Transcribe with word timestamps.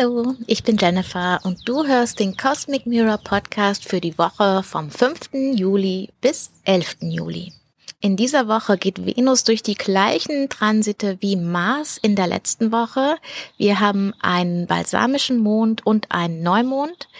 Hallo, 0.00 0.34
ich 0.46 0.62
bin 0.62 0.78
Jennifer 0.78 1.40
und 1.42 1.68
du 1.68 1.86
hörst 1.86 2.20
den 2.20 2.34
Cosmic 2.34 2.86
Mirror 2.86 3.18
Podcast 3.18 3.86
für 3.86 4.00
die 4.00 4.16
Woche 4.16 4.62
vom 4.62 4.90
5. 4.90 5.28
Juli 5.54 6.08
bis 6.22 6.50
11. 6.64 6.98
Juli. 7.02 7.52
In 8.00 8.16
dieser 8.16 8.48
Woche 8.48 8.78
geht 8.78 9.04
Venus 9.04 9.44
durch 9.44 9.62
die 9.62 9.74
gleichen 9.74 10.48
Transite 10.48 11.18
wie 11.20 11.36
Mars 11.36 11.98
in 11.98 12.16
der 12.16 12.28
letzten 12.28 12.72
Woche. 12.72 13.16
Wir 13.58 13.80
haben 13.80 14.14
einen 14.20 14.66
balsamischen 14.66 15.38
Mond 15.38 15.84
und 15.84 16.10
einen 16.10 16.42
Neumond 16.42 17.10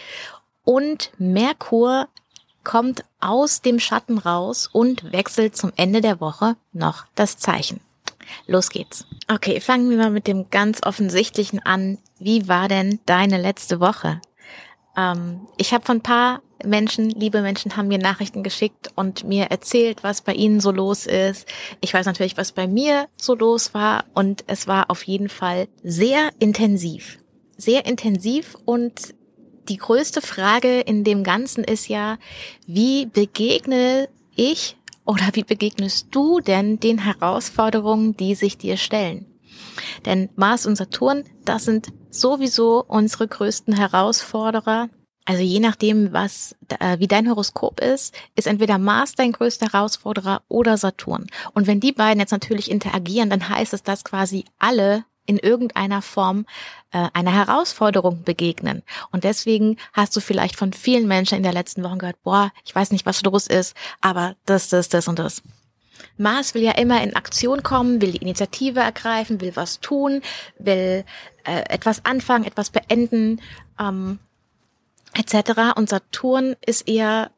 und 0.63 1.11
Merkur 1.19 2.07
kommt 2.63 3.03
aus 3.19 3.61
dem 3.61 3.79
Schatten 3.79 4.17
raus 4.17 4.67
und 4.71 5.11
wechselt 5.11 5.55
zum 5.55 5.71
Ende 5.75 6.01
der 6.01 6.19
Woche 6.19 6.55
noch 6.73 7.05
das 7.13 7.37
Zeichen. 7.37 7.79
Los 8.47 8.69
geht's. 8.69 9.05
Okay, 9.27 9.59
fangen 9.59 9.89
wir 9.89 9.97
mal 9.97 10.11
mit 10.11 10.27
dem 10.27 10.49
ganz 10.49 10.81
offensichtlichen 10.83 11.59
an. 11.59 11.97
Wie 12.19 12.47
war 12.47 12.67
denn 12.67 12.99
deine 13.05 13.41
letzte 13.41 13.79
Woche? 13.79 14.21
Ähm, 14.97 15.47
ich 15.57 15.73
habe 15.73 15.85
von 15.85 15.97
ein 15.97 16.03
paar 16.03 16.41
Menschen, 16.63 17.09
liebe 17.09 17.41
Menschen, 17.41 17.75
haben 17.75 17.87
mir 17.87 17.97
Nachrichten 17.97 18.43
geschickt 18.43 18.91
und 18.95 19.23
mir 19.23 19.45
erzählt, 19.45 20.03
was 20.03 20.21
bei 20.21 20.33
ihnen 20.33 20.59
so 20.59 20.71
los 20.71 21.05
ist. 21.05 21.47
Ich 21.81 21.93
weiß 21.93 22.05
natürlich, 22.05 22.37
was 22.37 22.51
bei 22.51 22.67
mir 22.67 23.07
so 23.17 23.35
los 23.35 23.73
war 23.73 24.05
und 24.13 24.43
es 24.47 24.67
war 24.67 24.89
auf 24.91 25.03
jeden 25.03 25.29
Fall 25.29 25.67
sehr 25.83 26.29
intensiv. 26.39 27.17
Sehr 27.57 27.85
intensiv 27.85 28.55
und 28.65 29.13
die 29.69 29.77
größte 29.77 30.21
Frage 30.21 30.81
in 30.81 31.03
dem 31.03 31.23
Ganzen 31.23 31.63
ist 31.63 31.87
ja, 31.87 32.17
wie 32.65 33.05
begegne 33.05 34.09
ich 34.35 34.77
oder 35.05 35.29
wie 35.33 35.43
begegnest 35.43 36.07
du 36.11 36.39
denn 36.39 36.79
den 36.79 36.99
Herausforderungen, 36.99 38.15
die 38.15 38.35
sich 38.35 38.57
dir 38.57 38.77
stellen? 38.77 39.25
Denn 40.05 40.29
Mars 40.35 40.65
und 40.65 40.75
Saturn, 40.75 41.23
das 41.45 41.65
sind 41.65 41.89
sowieso 42.09 42.83
unsere 42.87 43.27
größten 43.27 43.75
Herausforderer. 43.75 44.89
Also 45.25 45.43
je 45.43 45.59
nachdem, 45.59 46.13
was 46.13 46.55
äh, 46.79 46.99
wie 46.99 47.07
dein 47.07 47.29
Horoskop 47.29 47.79
ist, 47.79 48.13
ist 48.35 48.47
entweder 48.47 48.77
Mars 48.77 49.13
dein 49.15 49.31
größter 49.31 49.67
Herausforderer 49.67 50.41
oder 50.47 50.77
Saturn. 50.77 51.27
Und 51.53 51.67
wenn 51.67 51.79
die 51.79 51.91
beiden 51.91 52.19
jetzt 52.19 52.31
natürlich 52.31 52.69
interagieren, 52.71 53.29
dann 53.29 53.47
heißt 53.47 53.73
es, 53.73 53.83
dass 53.83 54.03
quasi 54.03 54.45
alle 54.57 55.05
in 55.25 55.37
irgendeiner 55.37 56.01
Form 56.01 56.45
äh, 56.91 57.07
einer 57.13 57.33
Herausforderung 57.33 58.23
begegnen. 58.23 58.83
Und 59.11 59.23
deswegen 59.23 59.77
hast 59.93 60.15
du 60.15 60.19
vielleicht 60.19 60.55
von 60.55 60.73
vielen 60.73 61.07
Menschen 61.07 61.37
in 61.37 61.43
der 61.43 61.53
letzten 61.53 61.83
Woche 61.83 61.97
gehört, 61.97 62.23
boah, 62.23 62.51
ich 62.65 62.75
weiß 62.75 62.91
nicht, 62.91 63.05
was 63.05 63.23
los 63.23 63.47
ist, 63.47 63.75
aber 64.01 64.35
das, 64.45 64.69
das, 64.69 64.89
das 64.89 65.07
und 65.07 65.19
das. 65.19 65.41
Mars 66.17 66.53
will 66.53 66.63
ja 66.63 66.71
immer 66.73 67.01
in 67.03 67.15
Aktion 67.15 67.63
kommen, 67.63 68.01
will 68.01 68.11
die 68.11 68.17
Initiative 68.17 68.79
ergreifen, 68.79 69.41
will 69.41 69.55
was 69.55 69.79
tun, 69.79 70.21
will 70.57 71.05
äh, 71.43 71.63
etwas 71.69 72.05
anfangen, 72.05 72.45
etwas 72.45 72.69
beenden, 72.69 73.41
ähm, 73.79 74.19
etc. 75.13 75.75
Und 75.75 75.89
Saturn 75.89 76.55
ist 76.65 76.87
eher 76.87 77.31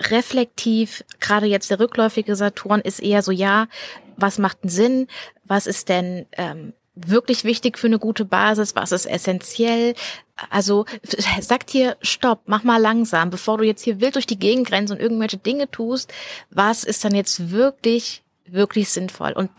reflektiv, 0.00 1.04
gerade 1.20 1.46
jetzt 1.46 1.70
der 1.70 1.80
rückläufige 1.80 2.36
Saturn 2.36 2.80
ist 2.80 3.00
eher 3.00 3.22
so, 3.22 3.32
ja, 3.32 3.68
was 4.16 4.38
macht 4.38 4.58
einen 4.62 4.70
Sinn? 4.70 5.06
Was 5.44 5.66
ist 5.66 5.88
denn 5.88 6.26
ähm, 6.32 6.72
wirklich 7.06 7.44
wichtig 7.44 7.78
für 7.78 7.86
eine 7.86 7.98
gute 7.98 8.24
Basis? 8.24 8.74
Was 8.74 8.92
ist 8.92 9.06
essentiell? 9.06 9.94
Also 10.48 10.86
sagt 11.40 11.70
hier, 11.70 11.96
stopp, 12.00 12.42
mach 12.46 12.62
mal 12.62 12.80
langsam, 12.80 13.30
bevor 13.30 13.58
du 13.58 13.64
jetzt 13.64 13.82
hier 13.82 14.00
wild 14.00 14.14
durch 14.14 14.26
die 14.26 14.38
Gegend 14.38 14.72
rennst 14.72 14.92
und 14.92 15.00
irgendwelche 15.00 15.38
Dinge 15.38 15.70
tust. 15.70 16.12
Was 16.50 16.84
ist 16.84 17.04
dann 17.04 17.14
jetzt 17.14 17.50
wirklich, 17.50 18.22
wirklich 18.46 18.88
sinnvoll? 18.90 19.32
Und 19.32 19.50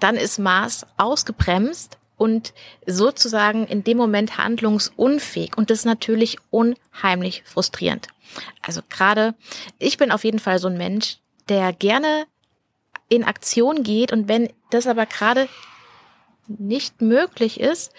dann 0.00 0.16
ist 0.16 0.38
Mars 0.38 0.86
ausgebremst 0.96 1.98
und 2.16 2.52
sozusagen 2.86 3.66
in 3.66 3.84
dem 3.84 3.96
Moment 3.96 4.38
handlungsunfähig. 4.38 5.56
Und 5.56 5.70
das 5.70 5.80
ist 5.80 5.84
natürlich 5.84 6.38
unheimlich 6.50 7.42
frustrierend. 7.44 8.08
Also 8.62 8.80
gerade, 8.88 9.34
ich 9.78 9.98
bin 9.98 10.10
auf 10.10 10.24
jeden 10.24 10.38
Fall 10.38 10.58
so 10.58 10.68
ein 10.68 10.76
Mensch, 10.76 11.18
der 11.48 11.72
gerne 11.72 12.26
in 13.08 13.24
Aktion 13.24 13.82
geht 13.82 14.12
und 14.12 14.28
wenn 14.28 14.50
das 14.70 14.86
aber 14.86 15.06
gerade 15.06 15.48
nicht 16.48 17.00
möglich 17.00 17.60
ist 17.60 17.92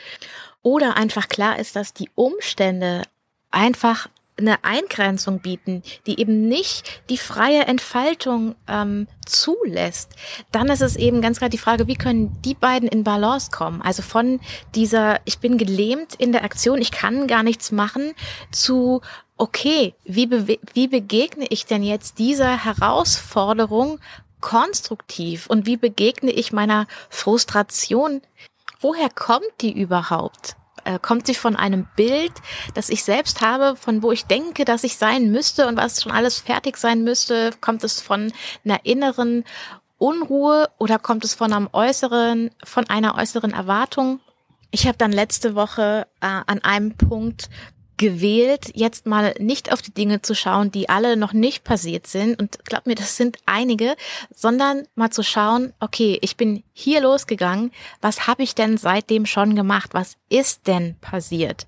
oder 0.62 0.98
einfach 0.98 1.28
klar 1.28 1.60
ist, 1.60 1.76
dass 1.76 1.94
die 1.94 2.10
Umstände 2.16 3.04
einfach 3.52 4.08
eine 4.38 4.64
Eingrenzung 4.64 5.40
bieten, 5.40 5.82
die 6.08 6.20
eben 6.20 6.48
nicht 6.48 7.02
die 7.10 7.18
freie 7.18 7.66
Entfaltung 7.66 8.56
ähm, 8.68 9.08
zulässt, 9.26 10.12
dann 10.52 10.68
ist 10.70 10.82
es 10.82 10.96
eben 10.96 11.22
ganz 11.22 11.38
klar 11.38 11.50
die 11.50 11.58
Frage, 11.58 11.88
wie 11.88 11.96
können 11.96 12.38
die 12.42 12.54
beiden 12.54 12.90
in 12.90 13.04
Balance 13.04 13.50
kommen? 13.52 13.82
Also 13.82 14.02
von 14.02 14.40
dieser, 14.74 15.20
ich 15.26 15.40
bin 15.40 15.58
gelähmt 15.58 16.16
in 16.16 16.32
der 16.32 16.44
Aktion, 16.44 16.82
ich 16.82 16.92
kann 16.92 17.28
gar 17.28 17.44
nichts 17.44 17.72
machen, 17.72 18.14
zu, 18.52 19.02
okay, 19.38 19.94
wie, 20.04 20.30
wie 20.74 20.88
begegne 20.88 21.46
ich 21.50 21.66
denn 21.66 21.84
jetzt 21.84 22.20
dieser 22.20 22.66
Herausforderung 22.66 24.00
konstruktiv 24.46 25.48
und 25.48 25.66
wie 25.66 25.76
begegne 25.76 26.30
ich 26.30 26.54
meiner 26.54 26.86
Frustration? 27.10 28.22
Woher 28.80 29.10
kommt 29.10 29.50
die 29.62 29.74
überhaupt? 29.74 30.56
Äh, 30.84 31.00
kommt 31.00 31.26
sie 31.26 31.34
von 31.34 31.56
einem 31.56 31.88
Bild, 31.96 32.32
das 32.76 32.90
ich 32.90 33.04
selbst 33.04 33.42
habe, 33.42 33.76
von 33.76 34.04
wo 34.04 34.12
ich 34.12 34.26
denke, 34.26 34.64
dass 34.64 34.84
ich 34.84 34.98
sein 34.98 35.32
müsste 35.32 35.68
und 35.68 35.78
was 35.78 36.04
schon 36.04 36.12
alles 36.12 36.40
fertig 36.42 36.78
sein 36.78 37.04
müsste? 37.04 37.54
Kommt 37.60 37.84
es 37.84 38.02
von 38.02 38.32
einer 38.64 38.86
inneren 38.86 39.46
Unruhe 39.98 40.70
oder 40.78 41.00
kommt 41.00 41.26
es 41.26 41.34
von 41.34 41.52
einem 41.52 41.70
äußeren, 41.74 42.52
von 42.64 42.88
einer 42.88 43.16
äußeren 43.16 43.52
Erwartung? 43.52 44.20
Ich 44.70 44.86
habe 44.86 45.00
dann 45.00 45.12
letzte 45.12 45.56
Woche 45.56 46.06
äh, 46.22 46.28
an 46.46 46.60
einem 46.60 46.96
Punkt 46.96 47.50
gewählt, 47.98 48.72
jetzt 48.74 49.06
mal 49.06 49.34
nicht 49.40 49.72
auf 49.72 49.82
die 49.82 49.94
Dinge 49.94 50.22
zu 50.22 50.36
schauen, 50.36 50.72
die 50.72 50.90
alle 50.90 51.16
noch 51.16 51.34
nicht 51.34 51.64
passiert 51.64 52.08
sind. 52.08 52.40
Und 52.40 52.64
glaub 52.66 52.86
mir, 52.86 52.96
das 52.96 53.16
sind 53.16 53.38
einige, 53.46 53.96
sondern 54.34 54.88
mal 54.96 55.12
zu 55.12 55.24
schauen, 55.24 55.74
okay, 55.80 56.18
ich 56.22 56.36
bin 56.36 56.64
hier 56.74 57.02
losgegangen, 57.02 57.72
was 58.02 58.28
habe 58.28 58.44
ich 58.44 58.56
denn 58.56 58.78
seitdem 58.78 59.26
schon 59.26 59.56
gemacht? 59.56 59.94
Was 59.94 60.18
ist 60.30 60.68
denn 60.68 60.98
passiert? 61.00 61.68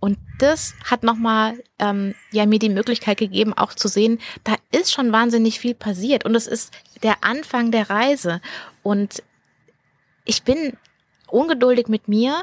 Und 0.00 0.18
das 0.38 0.74
hat 0.84 1.02
nochmal 1.02 1.62
ähm, 1.78 2.14
ja 2.32 2.46
mir 2.46 2.58
die 2.58 2.68
Möglichkeit 2.68 3.18
gegeben, 3.18 3.54
auch 3.54 3.72
zu 3.72 3.88
sehen, 3.88 4.20
da 4.44 4.56
ist 4.72 4.92
schon 4.92 5.12
wahnsinnig 5.12 5.60
viel 5.60 5.74
passiert. 5.74 6.24
Und 6.24 6.34
es 6.34 6.46
ist 6.46 6.72
der 7.02 7.22
Anfang 7.22 7.70
der 7.70 7.90
Reise. 7.90 8.40
Und 8.82 9.22
ich 10.24 10.42
bin 10.42 10.76
ungeduldig 11.28 11.88
mit 11.88 12.08
mir, 12.08 12.42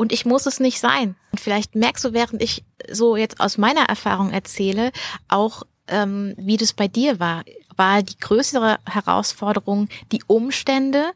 und 0.00 0.12
ich 0.12 0.24
muss 0.24 0.46
es 0.46 0.60
nicht 0.60 0.80
sein. 0.80 1.14
Und 1.30 1.40
vielleicht 1.40 1.74
merkst 1.74 2.02
du, 2.06 2.14
während 2.14 2.42
ich 2.42 2.64
so 2.90 3.16
jetzt 3.16 3.38
aus 3.38 3.58
meiner 3.58 3.82
Erfahrung 3.82 4.30
erzähle, 4.30 4.92
auch 5.28 5.64
ähm, 5.88 6.32
wie 6.38 6.56
das 6.56 6.72
bei 6.72 6.88
dir 6.88 7.20
war. 7.20 7.44
War 7.76 8.02
die 8.02 8.16
größere 8.16 8.78
Herausforderung 8.86 9.90
die 10.10 10.22
Umstände 10.26 11.10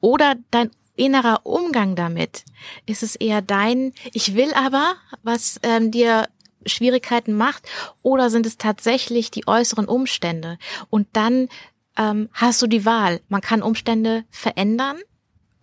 oder 0.00 0.34
dein 0.50 0.70
innerer 0.96 1.46
Umgang 1.46 1.96
damit? 1.96 2.44
Ist 2.84 3.02
es 3.02 3.16
eher 3.16 3.40
dein, 3.40 3.94
ich 4.12 4.34
will 4.34 4.52
aber, 4.52 4.96
was 5.22 5.58
ähm, 5.62 5.90
dir 5.90 6.28
Schwierigkeiten 6.66 7.32
macht, 7.32 7.66
oder 8.02 8.28
sind 8.28 8.44
es 8.44 8.58
tatsächlich 8.58 9.30
die 9.30 9.48
äußeren 9.48 9.86
Umstände? 9.86 10.58
Und 10.90 11.08
dann 11.14 11.48
ähm, 11.96 12.28
hast 12.34 12.60
du 12.60 12.66
die 12.66 12.84
Wahl. 12.84 13.22
Man 13.30 13.40
kann 13.40 13.62
Umstände 13.62 14.26
verändern 14.28 14.98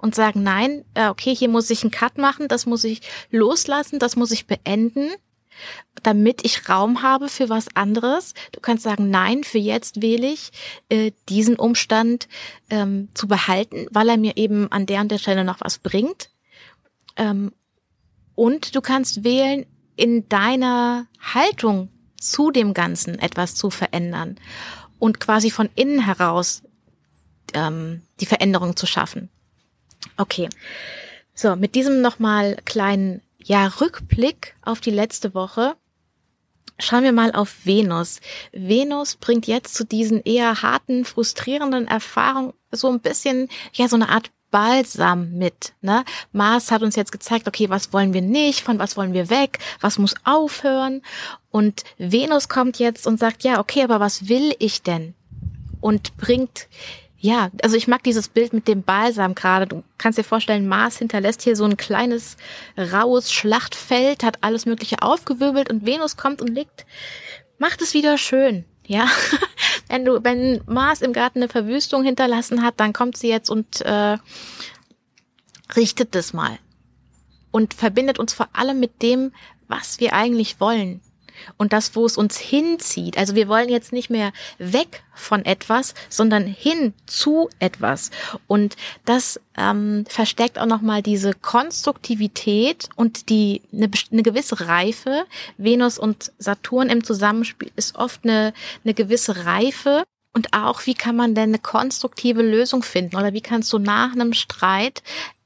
und 0.04 0.14
sagen, 0.16 0.44
nein, 0.44 0.84
äh, 0.96 1.08
okay, 1.08 1.34
hier 1.34 1.48
muss 1.48 1.70
ich 1.70 1.82
einen 1.82 1.92
Cut 1.92 2.18
machen, 2.18 2.50
das 2.50 2.66
muss 2.66 2.84
ich 2.84 3.00
loslassen, 3.32 4.00
das 4.00 4.18
muss 4.18 4.32
ich 4.32 4.48
beenden, 4.48 5.10
damit 6.04 6.44
ich 6.44 6.68
Raum 6.68 7.02
habe 7.02 7.30
für 7.30 7.48
was 7.48 7.74
anderes. 7.74 8.34
Du 8.52 8.60
kannst 8.60 8.84
sagen, 8.84 9.10
nein, 9.10 9.46
für 9.46 9.60
jetzt 9.60 10.02
wähle 10.02 10.28
ich, 10.28 10.52
äh, 10.90 11.14
diesen 11.30 11.56
Umstand 11.56 12.28
ähm, 12.70 13.08
zu 13.14 13.30
behalten, 13.30 13.88
weil 13.92 14.10
er 14.10 14.18
mir 14.18 14.36
eben 14.36 14.70
an 14.74 14.86
der 14.86 15.00
und 15.00 15.10
der 15.10 15.20
Stelle 15.20 15.46
noch 15.46 15.62
was 15.62 15.78
bringt. 15.78 16.30
Ähm, 17.16 17.54
und 18.36 18.76
du 18.76 18.82
kannst 18.82 19.24
wählen, 19.24 19.66
in 19.96 20.28
deiner 20.28 21.08
Haltung 21.34 21.88
zu 22.20 22.52
dem 22.52 22.74
Ganzen 22.74 23.20
etwas 23.20 23.56
zu 23.56 23.70
verändern 23.70 24.38
und 25.00 25.22
quasi 25.22 25.50
von 25.50 25.70
innen 25.76 26.04
heraus 26.04 26.64
ähm, 27.54 28.02
die 28.20 28.26
Veränderung 28.26 28.76
zu 28.76 28.86
schaffen. 28.86 29.30
Okay. 30.18 30.50
So, 31.36 31.56
mit 31.56 31.76
diesem 31.76 32.02
nochmal 32.02 32.58
kleinen, 32.66 33.22
ja, 33.44 33.68
Rückblick 33.68 34.56
auf 34.62 34.82
die 34.82 34.92
letzte 34.92 35.34
Woche. 35.34 35.76
Schauen 36.80 37.04
wir 37.04 37.12
mal 37.12 37.32
auf 37.32 37.66
Venus. 37.66 38.20
Venus 38.52 39.16
bringt 39.16 39.48
jetzt 39.48 39.76
zu 39.76 39.86
diesen 39.86 40.22
eher 40.24 40.62
harten, 40.62 41.06
frustrierenden 41.06 41.88
Erfahrungen 41.88 42.54
so 42.72 42.90
ein 42.90 43.00
bisschen, 43.00 43.50
ja, 43.74 43.88
so 43.88 43.96
eine 43.96 44.10
Art 44.10 44.32
Balsam 44.54 45.32
mit. 45.34 45.74
Ne? 45.82 46.06
Mars 46.32 46.70
hat 46.70 46.84
uns 46.84 46.96
jetzt 46.96 47.12
gezeigt, 47.12 47.48
okay, 47.48 47.70
was 47.72 47.92
wollen 47.92 48.14
wir 48.14 48.22
nicht, 48.22 48.62
von 48.62 48.78
was 48.78 48.96
wollen 48.96 49.14
wir 49.14 49.32
weg, 49.32 49.58
was 49.82 49.98
muss 49.98 50.14
aufhören. 50.26 51.02
Und 51.50 51.84
Venus 51.98 52.50
kommt 52.50 52.78
jetzt 52.78 53.08
und 53.08 53.20
sagt, 53.20 53.44
ja, 53.44 53.60
okay, 53.60 53.84
aber 53.84 54.00
was 54.00 54.30
will 54.30 54.56
ich 54.60 54.84
denn? 54.84 55.16
Und 55.82 56.16
bringt 56.18 56.68
ja, 57.24 57.52
also 57.62 57.78
ich 57.78 57.88
mag 57.88 58.04
dieses 58.04 58.28
Bild 58.28 58.52
mit 58.52 58.68
dem 58.68 58.84
Balsam 58.84 59.34
gerade. 59.34 59.66
Du 59.66 59.81
kannst 59.98 60.20
dir 60.20 60.25
vorstellen, 60.25 60.68
Mars 60.68 60.98
hinterlässt 60.98 61.42
hier 61.42 61.56
so 61.56 61.64
ein 61.64 61.78
kleines, 61.78 62.36
raues 62.78 63.31
Schlachtfeld, 63.31 64.25
hat 64.25 64.40
alles 64.42 64.66
Mögliche 64.66 65.02
aufgewirbelt 65.02 65.72
und 65.72 65.86
Venus 65.86 66.18
kommt 66.18 66.42
und 66.42 66.50
legt, 66.50 66.86
macht 67.60 67.81
es 67.81 67.94
wieder 67.94 68.18
schön. 68.18 68.66
Ja, 68.86 69.08
wenn 69.88 70.04
du, 70.04 70.22
wenn 70.22 70.64
Mars 70.66 71.02
im 71.02 71.14
Garten 71.14 71.40
eine 71.40 71.48
Verwüstung 71.48 72.04
hinterlassen 72.04 72.62
hat, 72.62 72.74
dann 72.81 72.92
kommt 72.92 73.16
sie 73.16 73.30
jetzt 73.30 73.50
und 73.50 73.80
äh, 73.80 74.18
richtet 75.78 76.16
das 76.16 76.34
mal 76.34 76.60
und 77.52 77.74
verbindet 77.74 78.20
uns 78.20 78.34
vor 78.34 78.50
allem 78.52 78.81
mit 78.81 79.02
dem, 79.02 79.31
was 79.70 80.02
wir 80.02 80.12
eigentlich 80.12 80.60
wollen 80.60 81.00
und 81.58 81.74
das, 81.74 81.96
wo 81.96 82.06
es 82.06 82.18
uns 82.18 82.38
hinzieht. 82.38 83.18
Also 83.18 83.36
wir 83.36 83.48
wollen 83.48 83.70
jetzt 83.70 83.94
nicht 83.94 84.10
mehr 84.10 84.32
weg 84.58 85.04
von 85.14 85.46
etwas, 85.46 85.94
sondern 86.10 86.46
hin 86.46 86.94
zu 87.06 87.50
etwas. 87.60 88.12
Und 88.48 88.76
das 89.06 89.40
ähm, 89.58 90.06
verstärkt 90.08 90.58
auch 90.60 90.66
nochmal 90.66 91.02
diese 91.02 91.34
Konstruktivität 91.34 92.90
und 92.96 93.30
die 93.30 93.62
eine, 93.72 93.90
eine 94.12 94.24
gewisse 94.24 94.68
Reife. 94.68 95.26
Venus 95.58 96.00
und 96.00 96.32
Saturn 96.38 96.90
im 96.90 97.04
Zusammenspiel 97.04 97.72
ist 97.76 97.96
oft 97.96 98.24
eine, 98.24 98.54
eine 98.84 98.94
gewisse 98.94 99.46
Reife. 99.46 100.04
Und 100.36 100.52
auch, 100.52 100.88
wie 100.88 100.96
kann 100.96 101.16
man 101.16 101.36
denn 101.36 101.50
eine 101.50 101.60
konstruktive 101.60 102.42
Lösung 102.42 102.82
finden? 102.82 103.16
Oder 103.16 103.34
wie 103.34 103.42
kannst 103.42 103.72
du 103.72 103.78
nach 103.78 104.14
einem 104.14 104.34
Streit 104.34 105.04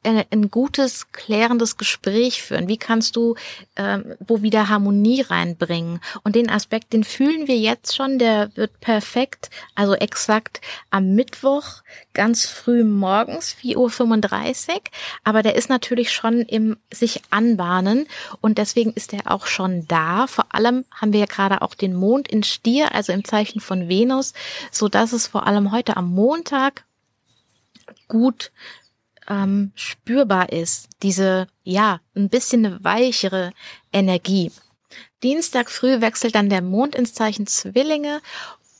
ein 0.07 0.49
gutes, 0.49 1.11
klärendes 1.11 1.77
Gespräch 1.77 2.41
führen? 2.41 2.67
Wie 2.67 2.77
kannst 2.77 3.15
du 3.15 3.35
ähm, 3.75 4.15
wo 4.19 4.41
wieder 4.41 4.69
Harmonie 4.69 5.21
reinbringen? 5.21 5.99
Und 6.23 6.35
den 6.35 6.49
Aspekt, 6.49 6.93
den 6.93 7.03
fühlen 7.03 7.47
wir 7.47 7.57
jetzt 7.57 7.95
schon, 7.95 8.19
der 8.19 8.55
wird 8.55 8.79
perfekt, 8.79 9.49
also 9.75 9.93
exakt 9.93 10.61
am 10.89 11.15
Mittwoch, 11.15 11.83
ganz 12.13 12.45
früh 12.45 12.83
morgens, 12.83 13.55
4.35 13.61 14.69
Uhr. 14.69 14.81
Aber 15.23 15.43
der 15.43 15.55
ist 15.55 15.69
natürlich 15.69 16.11
schon 16.11 16.41
im 16.41 16.77
sich 16.91 17.21
anbahnen 17.29 18.07
und 18.41 18.57
deswegen 18.57 18.93
ist 18.93 19.13
er 19.13 19.31
auch 19.31 19.45
schon 19.45 19.87
da. 19.87 20.27
Vor 20.27 20.45
allem 20.53 20.85
haben 20.91 21.13
wir 21.13 21.19
ja 21.19 21.25
gerade 21.25 21.61
auch 21.61 21.75
den 21.75 21.95
Mond 21.95 22.27
in 22.27 22.43
Stier, 22.43 22.93
also 22.93 23.13
im 23.13 23.23
Zeichen 23.23 23.59
von 23.59 23.89
Venus, 23.89 24.33
so 24.71 24.87
dass 24.87 25.13
es 25.13 25.27
vor 25.27 25.47
allem 25.47 25.71
heute 25.71 25.97
am 25.97 26.09
Montag 26.09 26.85
gut 28.07 28.51
ähm, 29.29 29.71
spürbar 29.75 30.51
ist, 30.51 30.89
diese, 31.03 31.47
ja, 31.63 31.99
ein 32.15 32.29
bisschen 32.29 32.65
eine 32.65 32.83
weichere 32.83 33.51
Energie. 33.91 34.51
Dienstag 35.23 35.69
früh 35.69 36.01
wechselt 36.01 36.35
dann 36.35 36.49
der 36.49 36.61
Mond 36.61 36.95
ins 36.95 37.13
Zeichen 37.13 37.47
Zwillinge 37.47 38.21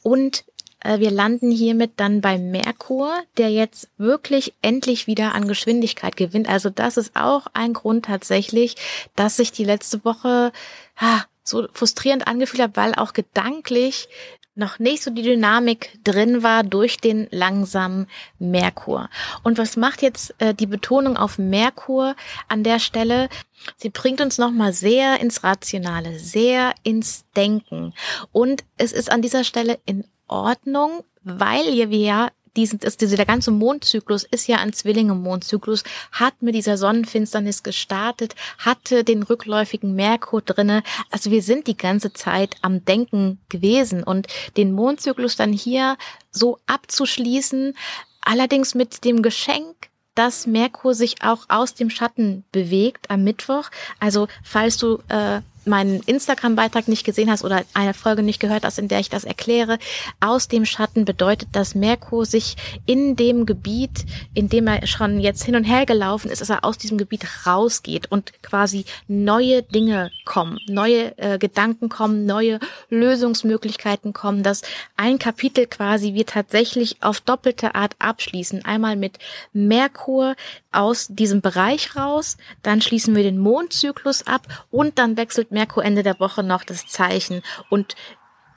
und 0.03 0.45
äh, 0.79 0.99
wir 0.99 1.11
landen 1.11 1.51
hiermit 1.51 1.93
dann 1.97 2.21
bei 2.21 2.37
Merkur, 2.37 3.13
der 3.37 3.49
jetzt 3.49 3.89
wirklich 3.97 4.53
endlich 4.61 5.07
wieder 5.07 5.33
an 5.33 5.47
Geschwindigkeit 5.47 6.15
gewinnt. 6.15 6.47
Also 6.47 6.69
das 6.69 6.97
ist 6.97 7.15
auch 7.15 7.47
ein 7.53 7.73
Grund 7.73 8.05
tatsächlich, 8.05 8.75
dass 9.15 9.37
sich 9.37 9.51
die 9.51 9.65
letzte 9.65 10.05
Woche 10.05 10.51
ah, 10.97 11.23
so 11.43 11.67
frustrierend 11.73 12.27
angefühlt 12.27 12.61
hat, 12.61 12.75
weil 12.75 12.93
auch 12.95 13.13
gedanklich 13.13 14.09
noch 14.57 14.79
nicht 14.79 15.03
so 15.03 15.11
die 15.11 15.21
Dynamik 15.21 15.99
drin 16.03 16.43
war 16.43 16.63
durch 16.63 16.97
den 16.97 17.27
langsamen 17.31 18.07
Merkur. 18.39 19.09
Und 19.43 19.57
was 19.57 19.77
macht 19.77 20.01
jetzt 20.01 20.33
äh, 20.39 20.53
die 20.53 20.65
Betonung 20.65 21.17
auf 21.17 21.37
Merkur 21.37 22.15
an 22.47 22.63
der 22.63 22.79
Stelle? 22.79 23.29
Sie 23.77 23.89
bringt 23.89 24.21
uns 24.21 24.37
nochmal 24.37 24.73
sehr 24.73 25.19
ins 25.19 25.43
Rationale, 25.43 26.19
sehr 26.19 26.73
ins 26.83 27.25
Denken. 27.35 27.93
Und 28.31 28.63
es 28.77 28.91
ist 28.91 29.11
an 29.11 29.21
dieser 29.21 29.43
Stelle 29.43 29.79
in 29.85 30.05
Ordnung, 30.27 31.03
weil 31.23 31.89
wir 31.89 31.99
ja 31.99 32.29
diesen, 32.57 32.79
ist 32.79 32.99
dieser 32.99 33.23
ganze 33.25 33.51
Mondzyklus 33.51 34.23
ist 34.23 34.47
ja 34.47 34.57
ein 34.57 34.73
Zwillinge-Mondzyklus, 34.73 35.83
hat 36.11 36.41
mit 36.41 36.55
dieser 36.55 36.77
Sonnenfinsternis 36.77 37.63
gestartet, 37.63 38.35
hatte 38.57 39.03
den 39.03 39.23
rückläufigen 39.23 39.95
Merkur 39.95 40.41
drinne. 40.41 40.83
Also 41.11 41.31
wir 41.31 41.41
sind 41.41 41.67
die 41.67 41.77
ganze 41.77 42.11
Zeit 42.11 42.55
am 42.61 42.83
Denken 42.83 43.39
gewesen 43.47 44.03
und 44.03 44.27
den 44.57 44.73
Mondzyklus 44.73 45.35
dann 45.35 45.53
hier 45.53 45.97
so 46.31 46.57
abzuschließen, 46.65 47.75
allerdings 48.21 48.75
mit 48.75 49.05
dem 49.05 49.21
Geschenk, 49.21 49.75
dass 50.15 50.47
Merkur 50.47 50.95
sich 50.95 51.21
auch 51.21 51.45
aus 51.47 51.75
dem 51.75 51.91
Schatten 51.91 52.43
bewegt 52.51 53.11
am 53.11 53.23
Mittwoch. 53.23 53.69
Also 53.99 54.27
falls 54.43 54.77
du 54.77 54.99
äh, 55.09 55.41
meinen 55.67 56.01
Instagram-Beitrag 56.01 56.87
nicht 56.87 57.03
gesehen 57.03 57.29
hast 57.29 57.43
oder 57.43 57.63
eine 57.73 57.93
Folge 57.93 58.23
nicht 58.23 58.39
gehört 58.39 58.63
hast, 58.63 58.79
in 58.79 58.87
der 58.87 58.99
ich 58.99 59.09
das 59.09 59.23
erkläre, 59.23 59.77
aus 60.19 60.47
dem 60.47 60.65
Schatten 60.65 61.05
bedeutet, 61.05 61.49
dass 61.51 61.75
Merkur 61.75 62.25
sich 62.25 62.55
in 62.85 63.15
dem 63.15 63.45
Gebiet, 63.45 64.05
in 64.33 64.49
dem 64.49 64.67
er 64.67 64.87
schon 64.87 65.19
jetzt 65.19 65.43
hin 65.43 65.55
und 65.55 65.63
her 65.63 65.85
gelaufen 65.85 66.29
ist, 66.31 66.41
dass 66.41 66.49
er 66.49 66.63
aus 66.63 66.77
diesem 66.77 66.97
Gebiet 66.97 67.25
rausgeht 67.45 68.11
und 68.11 68.31
quasi 68.41 68.85
neue 69.07 69.63
Dinge 69.63 70.11
kommen, 70.25 70.59
neue 70.67 71.17
äh, 71.17 71.37
Gedanken 71.37 71.89
kommen, 71.89 72.25
neue 72.25 72.59
Lösungsmöglichkeiten 72.89 74.13
kommen, 74.13 74.43
dass 74.43 74.61
ein 74.95 75.19
Kapitel 75.19 75.67
quasi 75.67 76.13
wir 76.13 76.25
tatsächlich 76.25 76.97
auf 77.01 77.21
doppelte 77.21 77.75
Art 77.75 77.95
abschließen. 77.99 78.65
Einmal 78.65 78.95
mit 78.95 79.19
Merkur 79.53 80.35
aus 80.71 81.07
diesem 81.09 81.41
Bereich 81.41 81.95
raus, 81.95 82.37
dann 82.61 82.81
schließen 82.81 83.15
wir 83.15 83.23
den 83.23 83.39
Mondzyklus 83.39 84.27
ab 84.27 84.47
und 84.69 84.99
dann 84.99 85.17
wechselt 85.17 85.51
Merkur 85.57 85.83
Ende 85.83 86.03
der 86.03 86.19
Woche 86.19 86.43
noch 86.43 86.63
das 86.63 86.85
Zeichen 86.85 87.41
und 87.71 87.95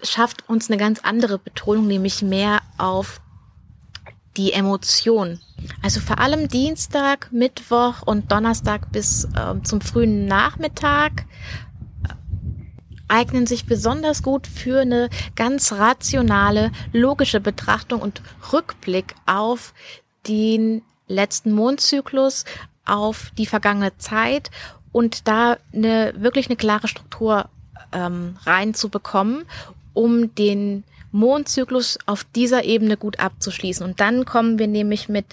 schafft 0.02 0.46
uns 0.50 0.68
eine 0.68 0.76
ganz 0.76 1.00
andere 1.00 1.38
Betonung, 1.38 1.86
nämlich 1.86 2.20
mehr 2.20 2.60
auf 2.76 3.22
die 4.36 4.52
Emotion. 4.52 5.40
Also 5.82 6.00
vor 6.00 6.18
allem 6.18 6.48
Dienstag, 6.48 7.32
Mittwoch 7.32 8.02
und 8.04 8.30
Donnerstag 8.30 8.92
bis 8.92 9.24
äh, 9.24 9.62
zum 9.62 9.80
frühen 9.80 10.26
Nachmittag 10.26 11.24
äh, 12.06 12.12
eignen 13.08 13.46
sich 13.46 13.64
besonders 13.64 14.22
gut 14.22 14.46
für 14.46 14.80
eine 14.80 15.08
ganz 15.36 15.72
rationale, 15.72 16.70
logische 16.92 17.40
Betrachtung 17.40 18.02
und 18.02 18.20
Rückblick 18.52 19.14
auf 19.24 19.72
den 20.28 20.82
letzten 21.08 21.52
Mondzyklus, 21.52 22.44
auf 22.84 23.32
die 23.38 23.46
vergangene 23.46 23.96
Zeit 23.96 24.50
und 24.92 25.28
da 25.28 25.56
eine 25.72 26.12
wirklich 26.16 26.48
eine 26.48 26.56
klare 26.56 26.88
Struktur 26.88 27.48
ähm, 27.92 28.36
reinzubekommen, 28.44 29.44
um 29.94 30.34
den 30.34 30.84
Mondzyklus 31.12 31.98
auf 32.06 32.24
dieser 32.24 32.64
Ebene 32.64 32.96
gut 32.96 33.18
abzuschließen. 33.18 33.84
Und 33.84 34.00
dann 34.00 34.24
kommen 34.24 34.58
wir 34.58 34.68
nämlich 34.68 35.08
mit 35.08 35.26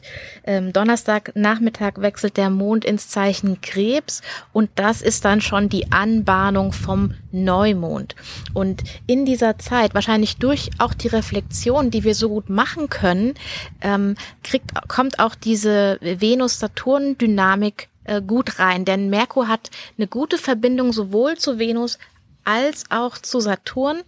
ähm, 0.43 0.73
Donnerstag 0.73 1.31
Nachmittag 1.35 2.01
wechselt 2.01 2.37
der 2.37 2.49
Mond 2.49 2.83
ins 2.83 3.09
Zeichen 3.09 3.61
Krebs 3.61 4.21
und 4.53 4.69
das 4.75 5.01
ist 5.01 5.25
dann 5.25 5.41
schon 5.41 5.69
die 5.69 5.91
Anbahnung 5.91 6.73
vom 6.73 7.13
Neumond. 7.31 8.15
Und 8.53 8.83
in 9.05 9.25
dieser 9.25 9.59
Zeit, 9.59 9.93
wahrscheinlich 9.93 10.37
durch 10.37 10.71
auch 10.79 10.93
die 10.93 11.09
Reflexion, 11.09 11.91
die 11.91 12.03
wir 12.03 12.15
so 12.15 12.29
gut 12.29 12.49
machen 12.49 12.89
können, 12.89 13.35
ähm, 13.81 14.15
kriegt, 14.43 14.71
kommt 14.87 15.19
auch 15.19 15.35
diese 15.35 15.99
Venus-Saturn-Dynamik 16.01 17.89
äh, 18.07 18.21
gut 18.21 18.59
rein, 18.59 18.85
denn 18.85 19.09
Merkur 19.09 19.47
hat 19.47 19.69
eine 19.97 20.07
gute 20.07 20.37
Verbindung 20.37 20.93
sowohl 20.93 21.37
zu 21.37 21.59
Venus 21.59 21.99
als 22.43 22.85
auch 22.89 23.17
zu 23.17 23.39
Saturn 23.39 24.01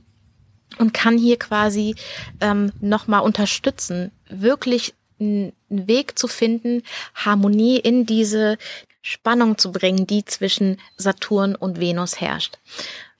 und 0.78 0.94
kann 0.94 1.18
hier 1.18 1.38
quasi 1.38 1.96
ähm, 2.42 2.72
nochmal 2.80 3.22
unterstützen, 3.22 4.12
wirklich 4.30 4.94
einen 5.20 5.54
Weg 5.68 6.18
zu 6.18 6.28
finden, 6.28 6.84
Harmonie 7.14 7.78
in 7.78 8.06
diese 8.06 8.58
Spannung 9.02 9.58
zu 9.58 9.72
bringen, 9.72 10.08
die 10.08 10.26
zwischen 10.26 10.78
Saturn 10.96 11.56
und 11.56 11.80
Venus 11.80 12.22
herrscht. 12.22 12.58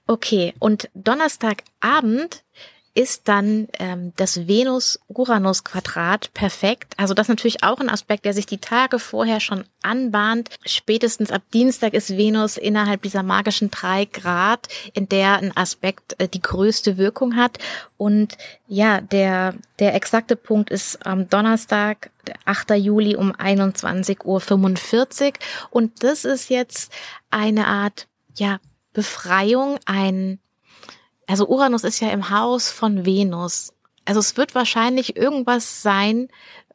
Okay, 0.06 0.54
und 0.58 0.88
Donnerstagabend 0.94 2.42
ist 2.94 3.28
dann 3.28 3.68
ähm, 3.78 4.12
das 4.16 4.48
Venus-Uranus-Quadrat 4.48 6.34
perfekt. 6.34 6.94
Also 6.96 7.14
das 7.14 7.26
ist 7.26 7.30
natürlich 7.30 7.62
auch 7.62 7.78
ein 7.78 7.88
Aspekt, 7.88 8.24
der 8.24 8.34
sich 8.34 8.46
die 8.46 8.58
Tage 8.58 8.98
vorher 8.98 9.38
schon 9.38 9.64
anbahnt. 9.82 10.50
Spätestens 10.66 11.30
ab 11.30 11.42
Dienstag 11.54 11.94
ist 11.94 12.16
Venus 12.16 12.56
innerhalb 12.56 13.02
dieser 13.02 13.22
magischen 13.22 13.70
drei 13.70 14.06
Grad, 14.06 14.66
in 14.92 15.08
der 15.08 15.38
ein 15.38 15.56
Aspekt 15.56 16.16
äh, 16.18 16.26
die 16.26 16.42
größte 16.42 16.98
Wirkung 16.98 17.36
hat. 17.36 17.58
Und 17.96 18.36
ja, 18.66 19.00
der, 19.00 19.54
der 19.78 19.94
exakte 19.94 20.34
Punkt 20.34 20.70
ist 20.70 21.06
am 21.06 21.28
Donnerstag, 21.28 22.10
8. 22.44 22.70
Juli 22.72 23.14
um 23.14 23.32
21.45 23.32 24.24
Uhr. 24.24 25.32
Und 25.70 26.02
das 26.02 26.24
ist 26.24 26.50
jetzt 26.50 26.92
eine 27.30 27.68
Art, 27.68 28.08
ja, 28.34 28.58
Befreiung, 28.92 29.78
ein 29.86 30.39
also 31.30 31.46
Uranus 31.48 31.84
ist 31.84 32.00
ja 32.00 32.10
im 32.10 32.30
Haus 32.30 32.70
von 32.70 33.06
Venus. 33.06 33.72
Also 34.04 34.20
es 34.20 34.36
wird 34.36 34.54
wahrscheinlich 34.54 35.16
irgendwas 35.16 35.82
sein, 35.82 36.28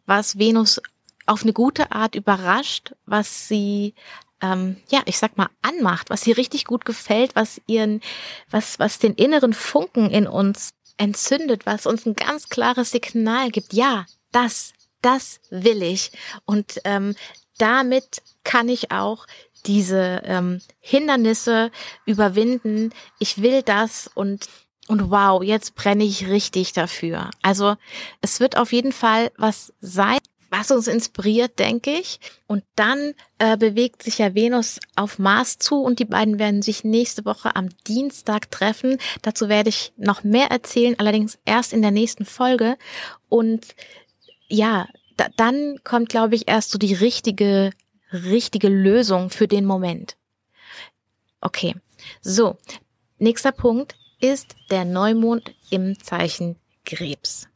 was 0.05 0.37
Venus 0.37 0.81
auf 1.25 1.43
eine 1.43 1.53
gute 1.53 1.91
Art 1.91 2.15
überrascht, 2.15 2.93
was 3.05 3.47
sie 3.47 3.93
ähm, 4.41 4.77
ja, 4.89 5.01
ich 5.05 5.17
sag 5.17 5.37
mal, 5.37 5.49
anmacht, 5.61 6.09
was 6.09 6.27
ihr 6.27 6.37
richtig 6.37 6.65
gut 6.65 6.85
gefällt, 6.85 7.35
was 7.35 7.61
ihren, 7.67 8.01
was, 8.49 8.79
was 8.79 8.99
den 8.99 9.13
inneren 9.13 9.53
Funken 9.53 10.09
in 10.11 10.27
uns 10.27 10.71
entzündet, 10.97 11.65
was 11.65 11.85
uns 11.85 12.05
ein 12.05 12.15
ganz 12.15 12.49
klares 12.49 12.91
Signal 12.91 13.49
gibt. 13.49 13.73
Ja, 13.73 14.05
das 14.31 14.73
das 15.05 15.39
will 15.51 15.83
ich. 15.83 16.11
Und 16.45 16.81
ähm, 16.83 17.15
damit 17.59 18.23
kann 18.43 18.67
ich 18.69 18.91
auch 18.91 19.27
diese 19.67 20.21
ähm, 20.25 20.61
Hindernisse 20.79 21.71
überwinden. 22.05 22.91
Ich 23.19 23.41
will 23.41 23.61
das 23.61 24.09
und 24.13 24.47
und 24.87 25.09
wow, 25.09 25.41
jetzt 25.41 25.73
brenne 25.73 26.03
ich 26.03 26.27
richtig 26.27 26.73
dafür. 26.73 27.31
Also 27.41 27.75
es 28.21 28.39
wird 28.39 28.55
auf 28.55 28.71
jeden 28.71 28.91
Fall 28.91 29.31
was 29.35 29.73
sein, 29.81 30.19
was 30.51 30.71
uns 30.71 30.87
inspiriert, 30.87 31.59
denke 31.59 31.91
ich. 31.91 32.19
Und 32.47 32.63
dann 32.75 33.13
äh, 33.39 33.57
bewegt 33.57 34.03
sich 34.03 34.19
ja 34.19 34.35
Venus 34.35 34.79
auf 34.95 35.19
Mars 35.19 35.57
zu 35.57 35.81
und 35.81 35.99
die 35.99 36.05
beiden 36.05 36.39
werden 36.39 36.61
sich 36.61 36.83
nächste 36.83 37.25
Woche 37.25 37.55
am 37.55 37.69
Dienstag 37.87 38.51
treffen. 38.51 38.97
Dazu 39.21 39.49
werde 39.49 39.69
ich 39.69 39.93
noch 39.97 40.23
mehr 40.23 40.51
erzählen, 40.51 40.95
allerdings 40.99 41.39
erst 41.45 41.73
in 41.73 41.81
der 41.81 41.91
nächsten 41.91 42.25
Folge. 42.25 42.77
Und 43.27 43.75
ja, 44.47 44.87
da, 45.17 45.27
dann 45.35 45.79
kommt, 45.83 46.09
glaube 46.09 46.35
ich, 46.35 46.47
erst 46.47 46.71
so 46.71 46.77
die 46.77 46.93
richtige, 46.93 47.71
richtige 48.15 48.69
Lösung 48.69 49.29
für 49.29 49.47
den 49.47 49.65
Moment. 49.65 50.17
Okay, 51.41 51.75
so, 52.21 52.57
nächster 53.17 53.51
Punkt 53.51 53.95
ist 54.19 54.55
der 54.71 54.85
Neumond 54.85 55.53
im 55.69 55.99
Zeichen 55.99 56.55
Krebs. 56.85 57.47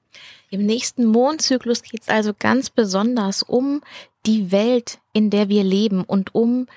Im 0.52 0.66
nächsten 0.66 1.06
Mondzyklus 1.06 1.84
geht 1.84 2.02
es 2.02 2.10
also 2.10 2.34
ganz 2.38 2.70
besonders 2.70 3.44
um 3.44 3.82
die 4.26 4.52
Welt, 4.52 5.00
in 5.14 5.30
der 5.30 5.48
wir 5.48 5.64
leben 5.64 6.04
und 6.04 6.34
um 6.36 6.68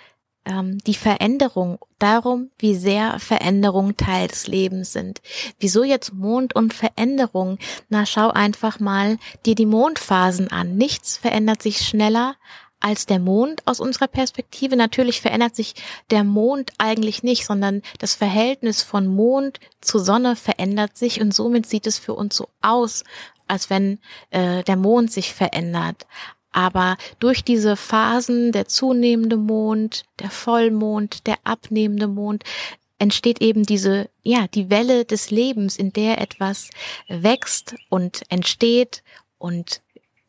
ähm, 0.45 0.79
die 0.79 0.95
Veränderung, 0.95 1.79
darum, 1.99 2.51
wie 2.59 2.75
sehr 2.75 3.19
Veränderungen 3.19 3.97
Teil 3.97 4.29
des 4.29 4.47
Lebens 4.47 4.93
sind. 4.93 5.21
Wieso 5.61 5.85
jetzt 5.85 6.13
Mond 6.13 6.55
und 6.55 6.75
Veränderung? 6.75 7.59
Na, 7.89 8.07
schau 8.07 8.31
einfach 8.31 8.81
mal 8.81 9.19
dir 9.47 9.55
die 9.55 9.67
Mondphasen 9.67 10.49
an. 10.51 10.77
Nichts 10.77 11.17
verändert 11.17 11.63
sich 11.63 11.79
schneller 11.79 12.35
als 12.83 13.07
der 13.07 13.19
Mond 13.19 13.63
aus 13.67 13.81
unserer 13.81 14.09
Perspektive. 14.09 14.77
Natürlich 14.77 15.21
verändert 15.21 15.57
sich 15.57 15.75
der 16.11 16.25
Mond 16.25 16.73
eigentlich 16.79 17.23
nicht, 17.23 17.47
sondern 17.47 17.83
das 17.99 18.15
Verhältnis 18.15 18.83
von 18.83 19.07
Mond 19.07 19.61
zu 19.81 19.99
Sonne 19.99 20.37
verändert 20.37 20.97
sich 20.97 21.21
und 21.21 21.33
somit 21.33 21.67
sieht 21.67 21.87
es 21.87 21.99
für 21.99 22.15
uns 22.15 22.37
so 22.37 22.49
aus, 22.61 23.05
als 23.47 23.71
wenn 23.71 23.99
äh, 24.31 24.63
der 24.65 24.77
Mond 24.77 25.13
sich 25.13 25.33
verändert. 25.33 26.07
Aber 26.51 26.97
durch 27.19 27.45
diese 27.45 27.77
Phasen, 27.77 28.53
der 28.53 28.67
zunehmende 28.67 29.37
Mond, 29.37 30.05
der 30.19 30.31
Vollmond, 30.31 31.27
der 31.27 31.37
abnehmende 31.45 32.09
Mond, 32.09 32.45
entsteht 32.99 33.41
eben 33.41 33.65
diese, 33.65 34.11
ja, 34.23 34.47
die 34.49 34.71
Welle 34.71 35.05
des 35.05 35.31
Lebens, 35.31 35.77
in 35.77 35.93
der 35.93 36.21
etwas 36.21 36.71
wächst 37.09 37.75
und 37.89 38.23
entsteht 38.29 39.03
und 39.39 39.81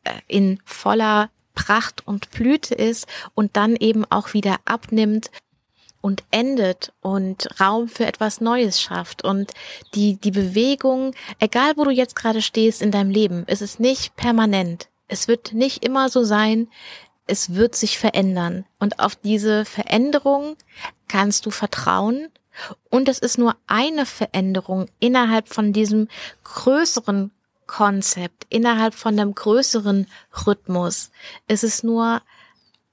äh, 0.04 0.14
in 0.28 0.60
voller 0.66 1.30
Pracht 1.54 2.06
und 2.06 2.32
Blüte 2.32 2.76
ist 2.76 3.08
und 3.34 3.56
dann 3.56 3.76
eben 3.76 4.06
auch 4.10 4.34
wieder 4.34 4.58
abnimmt 4.66 5.30
und 6.02 6.24
endet 6.32 6.92
und 7.02 7.48
Raum 7.62 7.88
für 7.88 8.06
etwas 8.06 8.42
Neues 8.42 8.82
schafft 8.82 9.24
und 9.24 9.54
die, 9.96 10.16
die 10.16 10.32
Bewegung, 10.32 11.16
egal 11.40 11.74
wo 11.78 11.86
du 11.86 11.92
jetzt 11.92 12.16
gerade 12.16 12.42
stehst 12.42 12.82
in 12.82 12.92
deinem 12.92 13.10
Leben, 13.10 13.46
ist 13.48 13.62
es 13.62 13.80
nicht 13.80 14.16
permanent. 14.16 14.90
Es 15.08 15.28
wird 15.28 15.54
nicht 15.54 15.86
immer 15.86 16.10
so 16.10 16.24
sein, 16.24 16.68
es 17.26 17.54
wird 17.54 17.76
sich 17.76 17.98
verändern. 17.98 18.66
Und 18.80 19.00
auf 19.00 19.16
diese 19.16 19.66
Veränderung 19.66 20.58
kannst 21.08 21.46
du 21.46 21.52
vertrauen. 21.52 22.28
Und 22.90 23.08
es 23.08 23.20
ist 23.20 23.38
nur 23.38 23.56
eine 23.66 24.06
Veränderung 24.06 24.88
innerhalb 25.00 25.48
von 25.48 25.74
diesem 25.74 26.08
größeren 26.44 27.32
Konzept, 27.68 28.46
innerhalb 28.50 28.94
von 28.94 29.18
dem 29.18 29.36
größeren 29.36 30.08
Rhythmus. 30.46 31.12
Es 31.48 31.64
ist 31.64 31.84
nur 31.84 32.22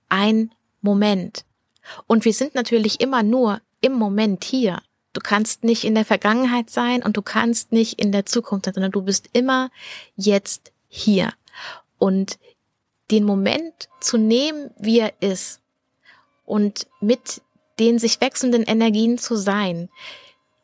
ein 0.09 0.53
Moment. 0.81 1.45
Und 2.07 2.25
wir 2.25 2.33
sind 2.33 2.55
natürlich 2.55 3.01
immer 3.01 3.23
nur 3.23 3.61
im 3.81 3.93
Moment 3.93 4.45
hier. 4.45 4.83
Du 5.13 5.21
kannst 5.21 5.65
nicht 5.65 5.85
in 5.85 5.95
der 5.95 6.05
Vergangenheit 6.05 6.71
sein 6.71 7.03
und 7.03 7.17
du 7.17 7.23
kannst 7.23 7.73
nicht 7.73 8.01
in 8.01 8.13
der 8.13 8.27
Zukunft 8.27 8.67
sein, 8.67 8.75
sondern 8.75 8.93
du 8.93 9.03
bist 9.03 9.29
immer 9.33 9.71
jetzt 10.17 10.73
hier. 10.89 11.33
Und 11.99 12.39
den 13.11 13.25
Moment 13.25 13.89
zu 14.01 14.19
nehmen, 14.19 14.71
wie 14.79 15.01
er 15.01 15.13
ist 15.21 15.61
und 16.45 16.87
mit 17.01 17.43
den 17.81 17.99
sich 17.99 18.21
wechselnden 18.21 18.63
Energien 18.63 19.19
zu 19.19 19.37
sein, 19.37 19.89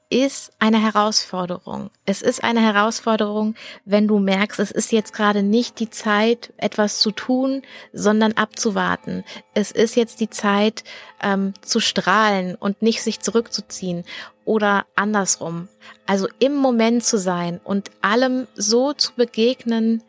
ist 0.08 0.52
eine 0.60 0.80
Herausforderung. 0.80 1.90
Es 2.04 2.22
ist 2.22 2.44
eine 2.44 2.60
Herausforderung, 2.60 3.56
wenn 3.84 4.06
du 4.06 4.20
merkst, 4.20 4.60
es 4.60 4.70
ist 4.70 4.92
jetzt 4.92 5.12
gerade 5.12 5.42
nicht 5.42 5.80
die 5.80 5.90
Zeit, 5.90 6.52
etwas 6.58 7.00
zu 7.00 7.10
tun, 7.10 7.62
sondern 7.92 8.32
abzuwarten. 8.34 9.24
Es 9.54 9.72
ist 9.72 9.96
jetzt 9.96 10.20
die 10.20 10.30
Zeit, 10.30 10.84
ähm, 11.20 11.54
zu 11.60 11.80
strahlen 11.80 12.54
und 12.54 12.82
nicht 12.82 13.02
sich 13.02 13.18
zurückzuziehen 13.20 14.04
oder 14.44 14.86
andersrum. 14.94 15.68
Also 16.06 16.28
im 16.38 16.54
Moment 16.54 17.04
zu 17.04 17.18
sein 17.18 17.60
und 17.64 17.90
allem 18.00 18.46
so 18.54 18.92
zu 18.92 19.12
begegnen, 19.14 20.04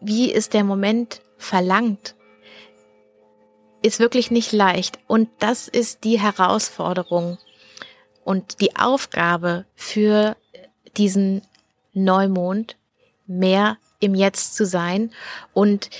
wie 0.00 0.32
es 0.32 0.48
der 0.48 0.64
Moment 0.64 1.20
verlangt, 1.38 2.16
ist 3.82 4.00
wirklich 4.00 4.32
nicht 4.32 4.50
leicht. 4.50 4.98
Und 5.06 5.28
das 5.38 5.68
ist 5.68 6.02
die 6.02 6.18
Herausforderung 6.18 7.38
und 8.30 8.60
die 8.60 8.76
Aufgabe 8.76 9.64
für 9.74 10.36
diesen 10.96 11.42
Neumond, 11.94 12.76
mehr 13.26 13.76
im 13.98 14.14
Jetzt 14.14 14.54
zu 14.54 14.66
sein 14.66 15.10
und 15.52 15.90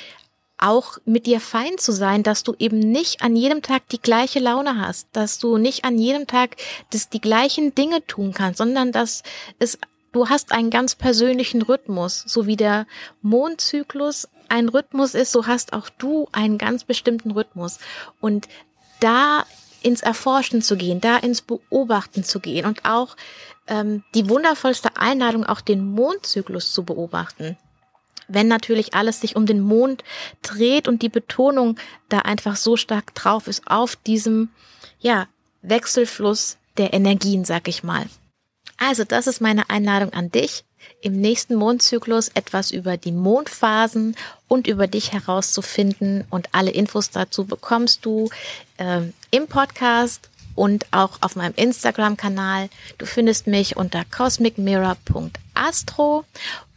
auch 0.56 0.98
mit 1.04 1.26
dir 1.26 1.40
fein 1.40 1.76
zu 1.76 1.90
sein, 1.90 2.22
dass 2.22 2.44
du 2.44 2.54
eben 2.60 2.78
nicht 2.78 3.20
an 3.22 3.34
jedem 3.34 3.62
Tag 3.62 3.88
die 3.88 4.00
gleiche 4.00 4.38
Laune 4.38 4.78
hast, 4.80 5.08
dass 5.10 5.40
du 5.40 5.56
nicht 5.56 5.84
an 5.84 5.98
jedem 5.98 6.28
Tag 6.28 6.54
das, 6.90 7.08
die 7.08 7.20
gleichen 7.20 7.74
Dinge 7.74 8.06
tun 8.06 8.32
kannst, 8.32 8.58
sondern 8.58 8.92
dass 8.92 9.24
es, 9.58 9.76
du 10.12 10.28
hast 10.28 10.52
einen 10.52 10.70
ganz 10.70 10.94
persönlichen 10.94 11.62
Rhythmus, 11.62 12.22
so 12.28 12.46
wie 12.46 12.56
der 12.56 12.86
Mondzyklus 13.22 14.28
ein 14.48 14.68
Rhythmus 14.68 15.14
ist, 15.14 15.32
so 15.32 15.48
hast 15.48 15.72
auch 15.72 15.88
du 15.88 16.28
einen 16.30 16.58
ganz 16.58 16.84
bestimmten 16.84 17.32
Rhythmus. 17.32 17.80
Und 18.20 18.46
da 19.00 19.46
ins 19.82 20.02
Erforschen 20.02 20.62
zu 20.62 20.76
gehen, 20.76 21.00
da 21.00 21.16
ins 21.16 21.42
Beobachten 21.42 22.24
zu 22.24 22.40
gehen 22.40 22.66
und 22.66 22.84
auch 22.84 23.16
ähm, 23.66 24.02
die 24.14 24.28
wundervollste 24.28 24.96
Einladung, 24.96 25.44
auch 25.44 25.60
den 25.60 25.84
Mondzyklus 25.84 26.72
zu 26.72 26.84
beobachten. 26.84 27.56
Wenn 28.28 28.48
natürlich 28.48 28.94
alles 28.94 29.20
sich 29.20 29.34
um 29.36 29.46
den 29.46 29.60
Mond 29.60 30.04
dreht 30.42 30.86
und 30.86 31.02
die 31.02 31.08
Betonung 31.08 31.78
da 32.08 32.20
einfach 32.20 32.56
so 32.56 32.76
stark 32.76 33.14
drauf 33.14 33.48
ist 33.48 33.66
auf 33.66 33.96
diesem, 33.96 34.50
ja, 35.00 35.26
Wechselfluss 35.62 36.56
der 36.76 36.92
Energien, 36.92 37.44
sag 37.44 37.68
ich 37.68 37.82
mal. 37.82 38.06
Also, 38.78 39.04
das 39.04 39.26
ist 39.26 39.40
meine 39.40 39.68
Einladung 39.68 40.12
an 40.12 40.30
dich 40.30 40.64
im 41.02 41.20
nächsten 41.20 41.54
Mondzyklus 41.54 42.28
etwas 42.28 42.70
über 42.70 42.96
die 42.96 43.12
Mondphasen 43.12 44.16
und 44.48 44.66
über 44.66 44.86
dich 44.86 45.12
herauszufinden. 45.12 46.24
Und 46.30 46.48
alle 46.52 46.70
Infos 46.70 47.10
dazu 47.10 47.44
bekommst 47.44 48.06
du 48.06 48.30
äh, 48.78 49.02
im 49.30 49.46
Podcast 49.46 50.30
und 50.54 50.86
auch 50.90 51.18
auf 51.20 51.36
meinem 51.36 51.54
Instagram-Kanal. 51.56 52.70
Du 52.98 53.06
findest 53.06 53.46
mich 53.46 53.76
unter 53.76 54.04
cosmicmirror.astro. 54.04 56.24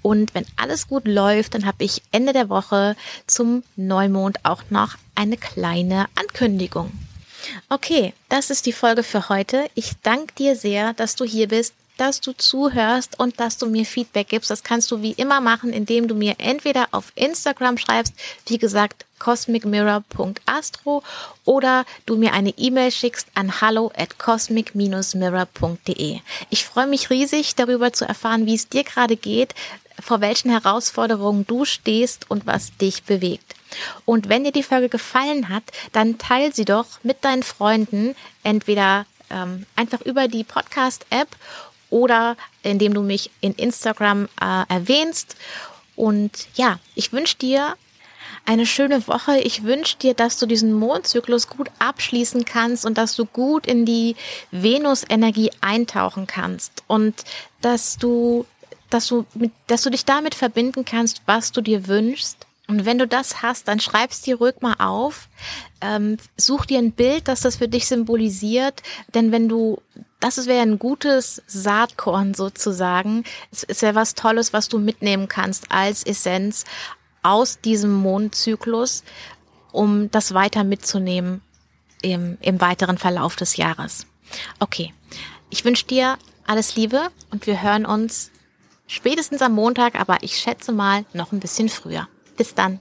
Und 0.02 0.34
wenn 0.36 0.46
alles 0.58 0.88
gut 0.88 1.08
läuft, 1.08 1.56
dann 1.56 1.66
habe 1.66 1.84
ich 1.84 2.04
Ende 2.12 2.34
der 2.34 2.50
Woche 2.50 2.96
zum 3.26 3.64
Neumond 3.76 4.40
auch 4.44 4.62
noch 4.70 4.96
eine 5.16 5.38
kleine 5.38 6.06
Ankündigung. 6.16 6.92
Okay, 7.70 8.14
das 8.30 8.50
ist 8.50 8.66
die 8.66 8.74
Folge 8.74 9.04
für 9.04 9.30
heute. 9.30 9.70
Ich 9.76 9.94
danke 10.02 10.34
dir 10.36 10.56
sehr, 10.56 10.94
dass 10.94 11.16
du 11.16 11.26
hier 11.26 11.48
bist 11.48 11.76
dass 11.98 12.22
du 12.22 12.34
zuhörst 12.34 13.20
und 13.20 13.40
dass 13.40 13.58
du 13.58 13.68
mir 13.68 13.86
Feedback 13.86 14.30
gibst. 14.30 14.50
Das 14.50 14.64
kannst 14.64 14.90
du 14.92 15.02
wie 15.02 15.12
immer 15.12 15.42
machen, 15.42 15.72
indem 15.72 16.08
du 16.08 16.16
mir 16.16 16.36
entweder 16.40 16.88
auf 16.92 17.12
Instagram 17.16 17.78
schreibst, 17.78 18.14
wie 18.48 18.58
gesagt, 18.58 19.06
cosmicmirror.astro 19.20 21.04
oder 21.46 21.86
du 22.06 22.18
mir 22.18 22.34
eine 22.34 22.54
E-Mail 22.58 22.92
schickst 22.92 23.28
an 23.36 23.62
hallo 23.62 23.92
at 23.96 24.18
cosmic-mirror.de. 24.18 26.20
Ich 26.50 26.66
freue 26.66 26.88
mich 26.88 27.10
riesig 27.10 27.56
darüber 27.56 27.94
zu 27.94 28.06
erfahren, 28.06 28.46
wie 28.46 28.56
es 28.56 28.68
dir 28.68 28.84
gerade 28.84 29.16
geht, 29.16 29.56
vor 30.02 30.22
welchen 30.22 30.52
Herausforderungen 30.52 31.46
du 31.48 31.66
stehst 31.66 32.30
und 32.30 32.46
was 32.46 32.76
dich 32.78 33.04
bewegt. 33.04 33.56
Und 34.06 34.30
wenn 34.30 34.44
dir 34.44 34.52
die 34.52 34.64
Folge 34.64 34.90
gefallen 34.90 35.50
hat, 35.50 35.64
dann 35.94 36.18
teil 36.18 36.54
sie 36.54 36.66
doch 36.66 36.86
mit 37.04 37.24
deinen 37.24 37.44
Freunden, 37.44 38.16
entweder 38.44 39.06
ähm, 39.30 39.66
einfach 39.76 40.02
über 40.02 40.28
die 40.28 40.44
Podcast-App 40.44 41.30
oder 41.94 42.36
indem 42.64 42.96
du 42.96 43.04
mich 43.04 43.30
in 43.40 43.54
Instagram 43.54 44.28
äh, 44.42 44.64
erwähnst. 44.68 45.36
Und 45.96 46.32
ja, 46.56 46.80
ich 46.96 47.14
wünsche 47.14 47.38
dir 47.38 47.76
eine 48.46 48.66
schöne 48.66 49.08
Woche. 49.08 49.38
Ich 49.40 49.64
wünsche 49.64 49.98
dir, 49.98 50.16
dass 50.16 50.40
du 50.40 50.48
diesen 50.48 50.74
Mondzyklus 50.74 51.48
gut 51.48 51.70
abschließen 51.78 52.46
kannst 52.46 52.84
und 52.86 52.98
dass 52.98 53.16
du 53.16 53.26
gut 53.26 53.68
in 53.68 53.86
die 53.86 54.16
Venus-Energie 54.50 55.52
eintauchen 55.62 56.26
kannst 56.26 56.84
und 56.88 57.14
dass 57.62 57.98
du, 57.98 58.46
dass 58.90 59.08
du, 59.08 59.26
mit, 59.36 59.52
dass 59.68 59.84
du 59.84 59.92
dich 59.92 60.04
damit 60.04 60.34
verbinden 60.34 60.86
kannst, 60.86 61.22
was 61.28 61.52
du 61.52 61.62
dir 61.62 61.88
wünschst 61.88 62.48
Und 62.68 62.86
wenn 62.86 62.98
du 62.98 63.08
das 63.08 63.44
hast, 63.44 63.68
dann 63.68 63.80
schreibst 63.80 64.26
dir 64.26 64.38
ruhig 64.38 64.56
mal 64.62 64.76
auf. 64.80 65.28
Ähm, 65.80 66.18
such 66.38 66.66
dir 66.66 66.80
ein 66.80 66.92
Bild, 66.92 67.28
das 67.28 67.42
das 67.42 67.58
für 67.58 67.68
dich 67.68 67.86
symbolisiert. 67.88 68.82
Denn 69.14 69.32
wenn 69.32 69.48
du, 69.48 69.82
das 70.24 70.48
wäre 70.48 70.62
ein 70.62 70.80
gutes 70.80 71.42
Saatkorn 71.48 72.34
sozusagen. 72.34 73.26
Es 73.52 73.64
ist 73.64 73.82
ja 73.82 73.94
was 73.94 74.16
Tolles, 74.16 74.54
was 74.54 74.70
du 74.70 74.80
mitnehmen 74.80 75.28
kannst 75.28 75.70
als 75.70 76.04
Essenz 76.04 76.64
aus 77.24 77.60
diesem 77.60 77.92
Mondzyklus, 77.92 79.04
um 79.74 80.10
das 80.12 80.34
weiter 80.34 80.64
mitzunehmen 80.64 81.42
im, 82.02 82.38
im 82.40 82.62
weiteren 82.62 82.98
Verlauf 82.98 83.36
des 83.36 83.58
Jahres. 83.58 84.08
Okay, 84.60 84.94
ich 85.50 85.66
wünsche 85.66 85.88
dir 85.88 86.18
alles 86.48 86.78
Liebe 86.78 87.10
und 87.32 87.46
wir 87.46 87.62
hören 87.62 87.86
uns 87.86 88.32
spätestens 88.88 89.42
am 89.42 89.54
Montag, 89.54 90.00
aber 90.00 90.24
ich 90.24 90.38
schätze 90.38 90.72
mal 90.72 91.04
noch 91.12 91.34
ein 91.34 91.42
bisschen 91.42 91.68
früher. 91.68 92.08
Bis 92.38 92.56
dann. 92.56 92.80